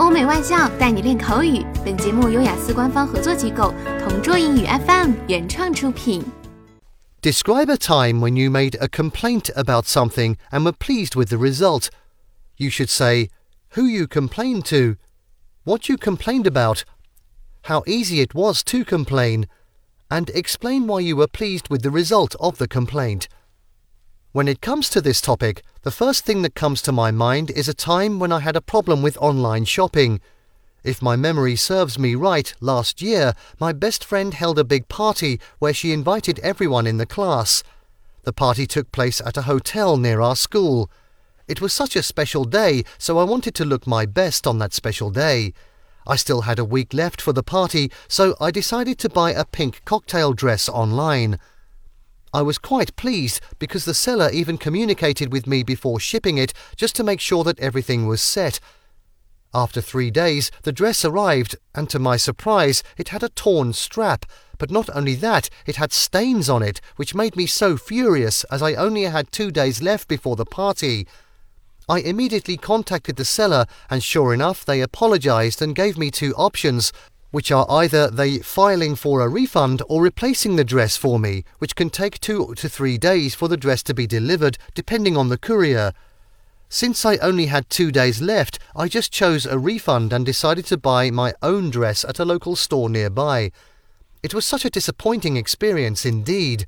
[0.00, 1.62] 欧美外教带你练口语。
[1.84, 6.24] 本节目由雅思官方合作机构同桌英语 FM 原创出品。
[7.20, 11.88] Describe a time when you made a complaint about something and were pleased with the result.
[12.56, 13.28] You should say
[13.74, 14.96] who you complained to,
[15.64, 16.84] what you complained about,
[17.64, 19.46] how easy it was to complain,
[20.10, 23.28] and explain why you were pleased with the result of the complaint.
[24.35, 27.69] When it comes to this topic, the first thing that comes to my mind is
[27.69, 30.19] a time when I had a problem with online shopping.
[30.83, 35.39] If my memory serves me right, last year, my best friend held a big party
[35.59, 37.63] where she invited everyone in the class.
[38.23, 40.89] The party took place at a hotel near our school.
[41.47, 44.73] It was such a special day, so I wanted to look my best on that
[44.73, 45.53] special day.
[46.05, 49.45] I still had a week left for the party, so I decided to buy a
[49.45, 51.39] pink cocktail dress online.
[52.33, 56.95] I was quite pleased because the seller even communicated with me before shipping it just
[56.97, 58.59] to make sure that everything was set.
[59.53, 64.25] After three days, the dress arrived, and to my surprise, it had a torn strap.
[64.57, 68.61] But not only that, it had stains on it, which made me so furious as
[68.61, 71.07] I only had two days left before the party.
[71.87, 76.91] I immediately contacted the seller, and sure enough, they apologized and gave me two options
[77.35, 81.75] which are either they filing for a refund or replacing the dress for me, which
[81.75, 85.37] can take two to three days for the dress to be delivered, depending on the
[85.37, 85.91] courier.
[86.69, 90.77] Since I only had two days left, I just chose a refund and decided to
[90.77, 93.51] buy my own dress at a local store nearby.
[94.23, 96.65] It was such a disappointing experience indeed.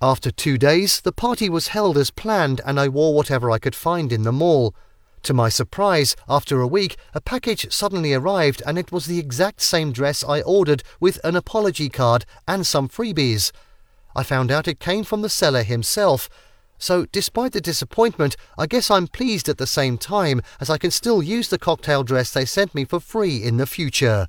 [0.00, 3.74] After two days, the party was held as planned, and I wore whatever I could
[3.74, 4.72] find in the mall.
[5.26, 9.60] To my surprise, after a week, a package suddenly arrived and it was the exact
[9.60, 13.50] same dress I ordered with an apology card and some freebies.
[14.14, 16.28] I found out it came from the seller himself.
[16.78, 20.92] So, despite the disappointment, I guess I'm pleased at the same time as I can
[20.92, 24.28] still use the cocktail dress they sent me for free in the future.